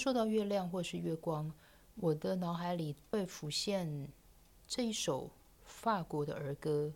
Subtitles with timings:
[0.00, 1.52] 说到月亮或是月光，
[1.96, 4.08] 我的脑海里会浮现
[4.66, 5.30] 这一首
[5.62, 6.90] 法国的儿歌。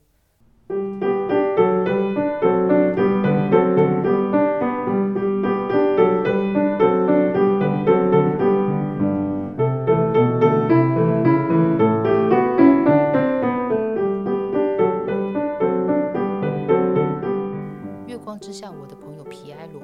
[18.06, 19.82] 月光之下，我的朋友皮埃罗，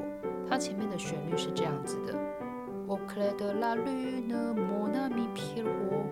[0.48, 2.18] 他前面的旋律是这样子的
[2.90, 6.10] ：“Au clair de la lune, mon ami Pierrot。”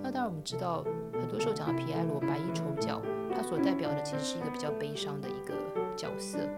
[0.00, 3.02] 那当然，我们知道，很多时候讲到皮埃罗白衣丑角，
[3.34, 5.52] 他所代表的其实是一个比较悲伤的一个
[5.96, 6.48] 角色。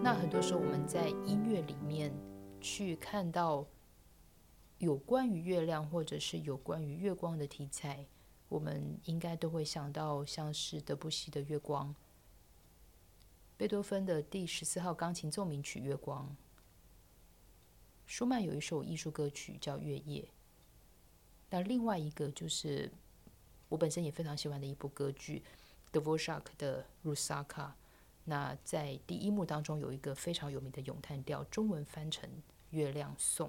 [0.00, 2.14] 那很多时候我们在音乐里面
[2.60, 3.66] 去看到
[4.78, 8.06] 有关于月亮或者是有关于月光的题材，
[8.48, 11.88] 我们应该都会想到像是德布西的《月光》。
[13.56, 16.24] 贝多芬的第十四号钢琴奏鸣曲《月光》，
[18.10, 20.22] 舒曼有一首艺术歌曲叫《月夜》，
[21.48, 22.90] 那另外一个就是
[23.68, 25.44] 我本身也非常喜欢的一部歌剧
[25.92, 27.46] 德沃沙克的《Rusaka》。
[28.24, 32.28] 那在第一幕当中有一个非常有名的咏叹调，中文翻成
[32.70, 33.48] 《月亮颂》。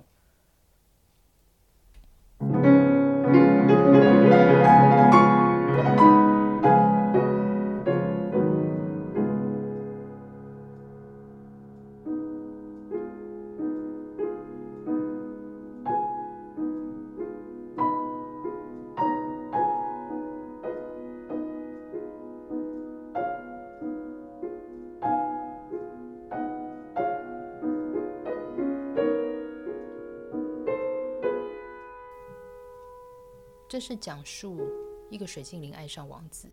[33.72, 34.70] 这是讲述
[35.10, 36.52] 一个水精灵爱上王子。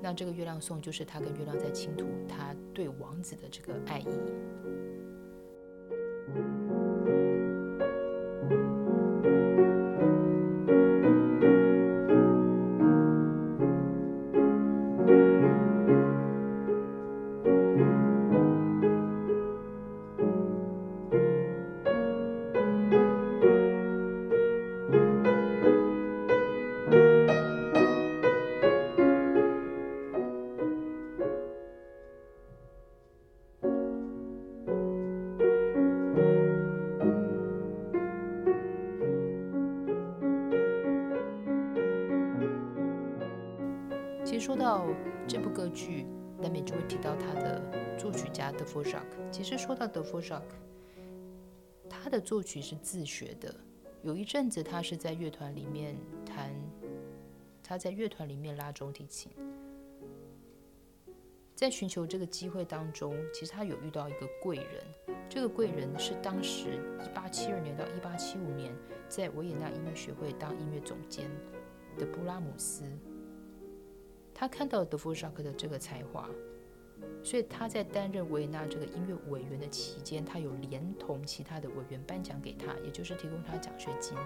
[0.00, 4.06] 那这个月亮颂就是他跟月亮在倾吐他对王子的这个爱意。
[44.28, 44.86] 其实说到
[45.26, 46.04] 这部歌剧，
[46.38, 47.62] 难免就会提到他的
[47.96, 49.16] 作曲家德弗绍克。
[49.32, 50.54] 其实说到德弗绍克，
[51.88, 53.54] 他的作曲是自学的。
[54.02, 55.96] 有一阵子，他是在乐团里面
[56.26, 56.52] 弹，
[57.62, 59.32] 他在乐团里面拉中提琴。
[61.54, 65.16] 在寻求这个机会当中，其实他有遇到一个贵人。
[65.30, 68.76] 这个贵人是当时一八七二年到一八七五年
[69.08, 71.30] 在维也纳音乐学会当音乐总监
[71.96, 72.84] 的布拉姆斯。
[74.40, 76.28] 他看到德弗绍克的这个才华，
[77.24, 84.16] 所以他在担任维也纳这个音乐委员的期间，他有连同其他的委员颁奖给他，也就是提供他奖学金。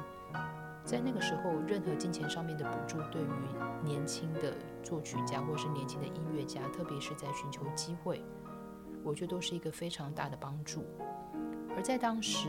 [0.84, 3.26] 在那个时候，任何金钱上面的补助，对于
[3.82, 8.22] 年轻的作曲家或是年轻的音乐家，特别是在寻求机会，
[9.02, 10.84] 我觉得都是一个非常大的帮助。
[11.74, 12.48] 而在当时，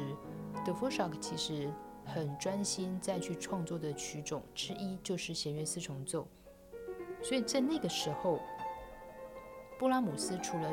[0.65, 1.71] 德弗绍克其实
[2.03, 6.27] 很专心在去创作的曲种之一就是弦乐四重奏。
[7.23, 8.39] 所以在那个时候，
[9.79, 10.69] 布拉姆斯除了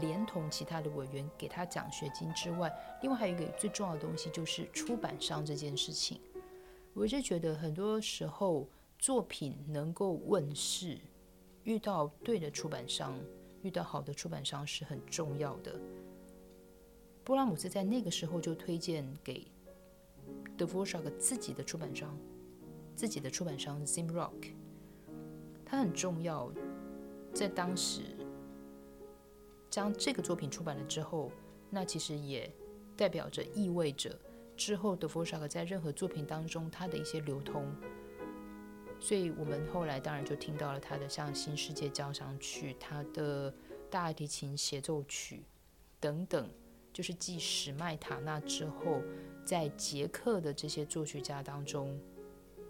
[0.00, 2.72] 连同其他的委员给他奖学金之外，
[3.02, 6.20] 另外还有一个最重要的东西就是出版商这件事情。
[6.94, 10.98] 我一直觉得很多时候作品能够问世，
[11.64, 13.18] 遇到对的出版商，
[13.62, 15.78] 遇到好的出版商是很重要的。
[17.24, 19.46] 布拉姆斯在那个时候就推荐给
[20.56, 22.16] 德弗绍克自己的出版商，
[22.94, 24.54] 自己的出版商 Zimrock。
[25.70, 26.50] 它很重要，
[27.34, 28.00] 在当时
[29.68, 31.30] 将这个作品出版了之后，
[31.68, 32.50] 那其实也
[32.96, 34.18] 代表着意味着
[34.56, 37.70] 之后德弗绍克在任何作品当中他的一些流通。
[38.98, 43.54] 所以我们后来当然就听到了他的像《新世界交响曲》、他的
[43.90, 45.44] 大提琴协奏曲
[46.00, 46.50] 等等，
[46.94, 49.02] 就是继史麦塔纳之后，
[49.44, 52.00] 在捷克的这些作曲家当中。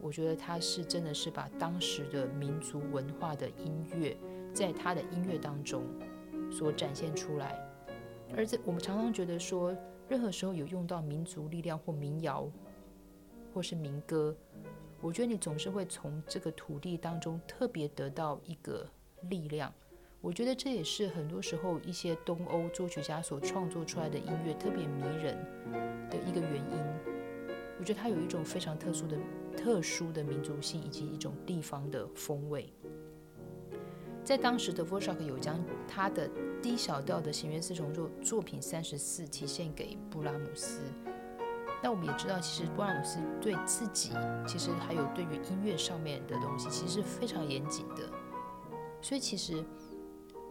[0.00, 4.16] 我觉得他是真的是把当时的民族文化的音乐，
[4.54, 5.82] 在他的音乐当中
[6.50, 7.58] 所展现出来。
[8.36, 9.76] 而这我们常常觉得说，
[10.08, 12.48] 任何时候有用到民族力量或民谣，
[13.52, 14.36] 或是民歌，
[15.00, 18.86] 我觉得你总是会从这个土地当中特别得到一个
[19.28, 19.72] 力量，
[20.20, 25.36] 我觉得这也是很多时候一些东欧作曲家所创作出来的音乐特别迷人
[26.10, 27.18] 的一个原因。
[27.78, 29.16] 我觉得它有一种非常特殊的、
[29.56, 32.72] 特殊的民族性以及一种地方的风味。
[34.25, 36.28] 在当时的 v o r s h a k 有将他的
[36.60, 40.80] 低小调的弦乐四重奏作品三十四体现给布拉姆斯。
[41.82, 44.10] 那我们也知道，其实布拉姆斯对自己，
[44.46, 48.02] 其实还有对于音乐上面的东西，其实是非常严谨的。
[49.00, 49.64] 所以其实。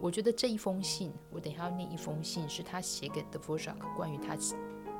[0.00, 4.36] 我觉得这一封信，我等一下要念一封信，是他写给 The v o r s h a k 关于他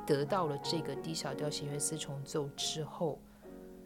[0.09, 3.19] 得到了这个 D 小调弦乐四重奏之后，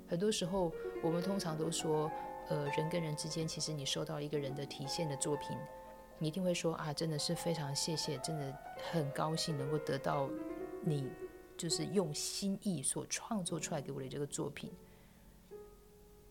[0.08, 0.72] 很多时候
[1.04, 2.10] 我们通常都说，
[2.48, 5.58] 呃，人跟人之间，其实你收到一个人的体现的作品，
[6.18, 8.58] 你一定会说啊，真的是非常谢谢，真的
[8.90, 10.30] 很高兴能够得到
[10.80, 11.12] 你
[11.58, 14.72] 就是用心意所创作出来给我的这个作品。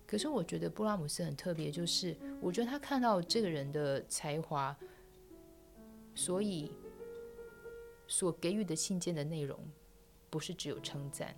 [0.06, 4.74] 可是我觉得布拉姆斯很特别，就是我觉得他看到这个人的才华，
[6.14, 6.72] 所以
[8.06, 9.58] 所给予的信件的内容
[10.32, 11.36] 不是只有称赞。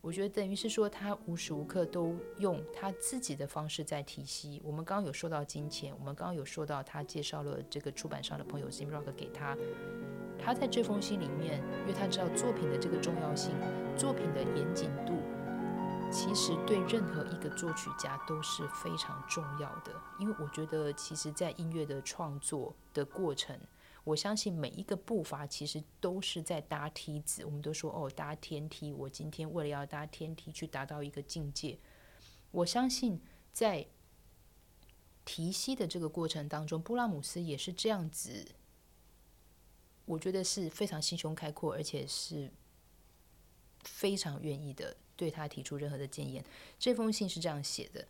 [0.00, 4.60] 我觉得等于是说他无时无刻都用他自己的方式在提息。
[4.64, 9.56] 我们刚刚有说到金钱，我们刚刚有说到他介绍了这个出版商的朋友 Sim Rock 给他。
[10.38, 13.52] 他在这封信里面，因为他知道作品的这个重要性，
[13.96, 15.14] 作品的严谨度。
[16.08, 23.58] 其实对任何一个作曲家都是非常重要的，因为我觉得，其实，在音乐的创作的过程，
[24.06, 27.44] 我相信每一个步伐其实都是在搭梯子。
[27.44, 28.92] 我们都说哦，搭天梯。
[28.92, 31.76] 我今天为了要搭天梯去达到一个境界，
[32.52, 33.20] 我相信
[33.52, 33.84] 在
[35.24, 38.52] 提息的这个过程当中，布拉姆斯也是这样子。
[40.04, 42.48] 我觉得是非常心胸开阔，而且是
[43.82, 44.96] 非常愿意的。
[45.16, 46.44] 对他提出任何的建言，
[46.78, 48.06] 这封信是这样写的：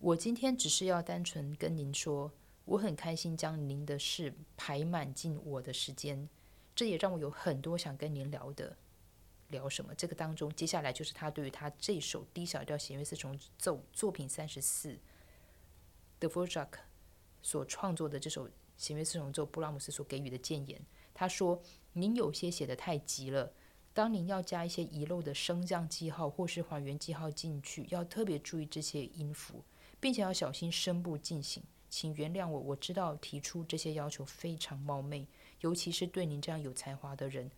[0.00, 2.30] 我今天只是要单纯跟您说，
[2.66, 6.28] 我很开心将您的事排满进我的时间，
[6.74, 8.76] 这也让我有很多想跟您聊的。
[9.48, 9.94] 聊什么？
[9.94, 14.98] 这个当中，接下来就是他对于他这首低小调弦乐四重奏作品三十四
[16.18, 16.80] 的 v o r j a k
[17.42, 20.84] 所创作的这首弦乐四重奏，布拉姆斯所给予的建言。
[21.14, 21.62] 他说
[21.94, 23.52] ：“您有些写的太急了。”
[23.94, 29.62] 当您要加一些遗漏的升降记号或是还原记号进去，要特别注意这些音符，
[30.00, 31.62] 并且要小心声部进行。
[31.96, 35.26] 请原谅我，我知道提出这些要求非常冒昧，
[35.60, 37.50] 尤其是对您这样有才华的人，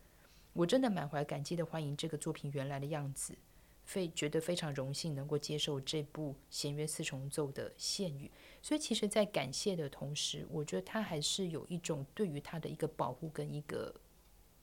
[0.53, 3.37] 我真的满怀感激的欢迎这个作品原来的样子，
[3.85, 8.31] 非觉得非常荣幸能够接受这部弦乐四重奏的献语。
[8.63, 13.93] 所以，其实，在感谢的同时，我觉得他还是有一种对于他的一个保护跟一个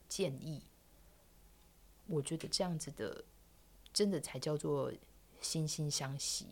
[0.07, 0.63] 建议。
[2.07, 3.25] 我觉得这样子的，
[3.91, 4.89] 真的才叫做
[5.41, 6.47] 惺惺相惜。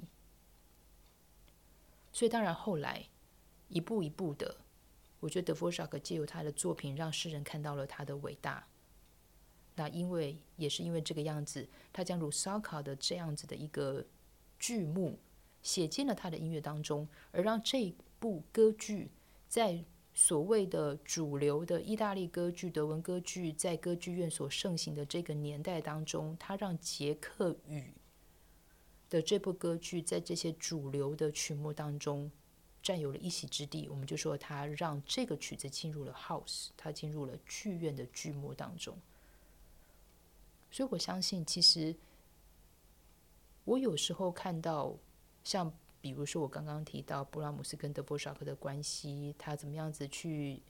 [2.11, 3.07] 所以当然后来
[3.73, 4.55] 一步一步的，
[5.19, 8.65] 我觉得德弗沙克借由他的作品，让世人看到了他的伟大。
[9.75, 14.05] 那因为也是因为这个样子，他将鲁萨卡的这样子的一个
[14.59, 15.17] 剧目
[15.61, 19.11] 写进了他的音乐当中，而让这部歌剧
[19.47, 19.83] 在。
[20.15, 27.95] 所谓的主流的意大利歌剧、德文歌剧在歌剧院所盛行的这个年代当中，他让捷克语
[29.09, 32.29] 的这部歌剧在这些主流的曲目当中
[32.83, 33.89] 占有了一席之地。
[33.89, 38.95] 我们就说，他让这个曲子进入了 house，他进入了剧院的剧目当中。
[40.69, 41.95] 所以我相信，其实
[43.63, 44.95] 我有时候看到
[45.43, 45.73] 像。
[46.03, 50.61] 比如说，我刚刚提到布拉姆斯跟德波绍克的关系，他怎么样子去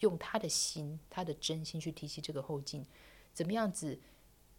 [0.00, 2.82] 用他的心、他的真心去提起这个后劲？
[3.34, 4.00] 怎么样子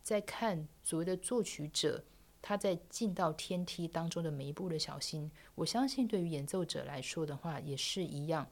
[0.04, 2.04] 在看所谓的作曲者，
[2.48, 5.32] 他在进到天梯当中的每一步的小心？
[5.56, 8.48] 我相信，对于演奏者来说的话，也是一样。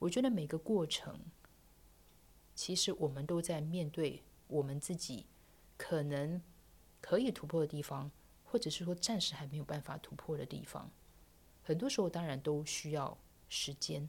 [0.00, 1.20] 我觉得每个过程，
[2.56, 5.26] 其实我们都在面对我们自己
[5.76, 6.42] 可能
[7.00, 8.10] 可以突破的地方。
[8.48, 10.90] 或者是说暂时还没有办法突破的地方，
[11.62, 13.16] 很多时候当然都需要
[13.48, 14.08] 时间，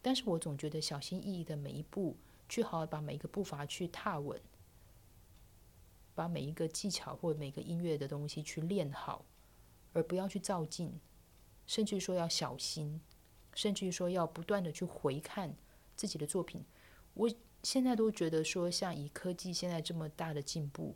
[0.00, 2.16] 但是我总觉得小心翼翼的每一步，
[2.48, 4.40] 去好好把每一个步伐去踏稳，
[6.14, 9.24] 把每一个技巧或每个音乐的东西去练好，
[9.92, 11.00] 而不要去照进，
[11.66, 13.00] 甚至于说要小心，
[13.54, 15.54] 甚至于说要不断的去回看
[15.96, 16.64] 自己的作品。
[17.14, 17.30] 我
[17.62, 20.94] 现在都觉得说，像以科技现在这么大的进步。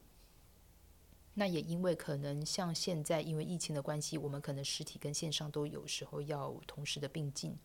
[1.35, 7.57] 那也因为可能像现在，因为疫情的关系，我们可能实体跟线上都有时候要同时的并进。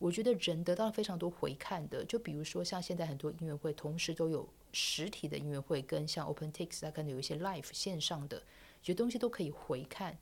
[0.00, 10.16] 我觉得人得到了非常多回看的，就比如说像现在很多音乐会同时都有实体的音乐会，跟像 OpenTix 它可能有一些 Live 线上的，有些东西都可以回看。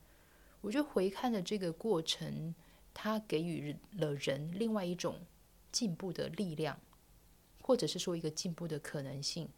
[0.61, 2.53] 我觉得回看的这个过程，
[2.93, 5.21] 它给予了人另外一种
[5.71, 6.81] 进步的力量，
[7.63, 9.49] 或者是说一个进步的可能性。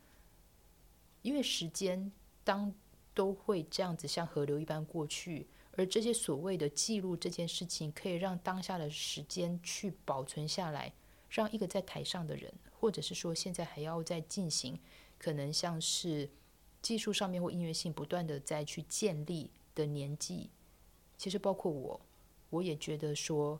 [1.22, 2.12] 因为时间
[2.44, 2.74] 当
[3.14, 5.46] 都会这样子像河流一般过去，
[5.80, 10.92] 而这些所谓的记录这件事情，可以让当下的时间去保存下来，
[11.30, 14.78] 让一个在台上的人，或者是说现在还要在进行，
[15.18, 16.28] 可能像是
[16.82, 20.50] 技术上面或音乐性不断的再去建立的年纪，
[21.16, 21.99] 其实包括我，
[22.50, 23.58] 我也觉得说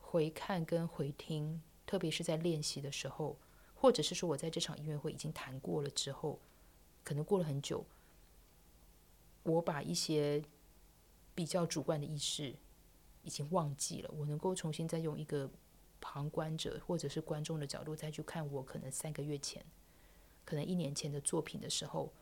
[0.00, 3.36] 回看跟回听，特别是在练习的时候。
[3.74, 6.38] 或者是说，我在这场音乐会已经弹过了之后，
[7.04, 7.84] 可能过了很久，
[9.42, 10.40] 我把一些
[11.34, 12.54] 比较主观的意识
[13.22, 14.10] 已经忘记了。
[14.16, 15.50] 我能够重新再用一个
[16.00, 19.64] 旁观者或者是观众的角度再去看我可能三个月前、
[20.44, 22.12] 可能一年前的作品的时候，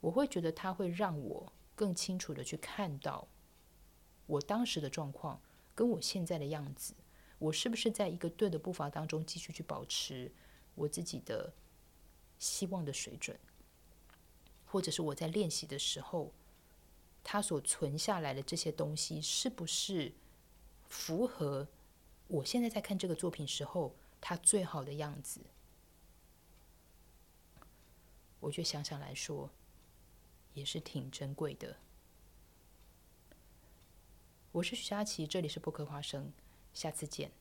[0.00, 3.26] 我会觉得它会让我更清楚的去看到
[4.26, 5.40] 我当时的状况
[5.74, 6.94] 跟我现在的样子，
[7.38, 10.32] 我是不是在一个对的步伐当中继续去保持。
[10.76, 11.54] 我自己的
[12.36, 13.38] 希望的水准，
[14.66, 16.32] 或者是我在练习的时候，
[17.24, 20.12] 他所存下来的这些东西，是不是
[20.86, 21.66] 符合
[22.28, 25.40] 我现在在看这个作品时候他最好的样子？
[28.40, 29.50] 我觉得想想来说，
[30.52, 31.78] 也是挺珍贵的。
[34.52, 36.30] 我是徐佳琪，这里是播客花生，
[36.74, 37.32] 下次见。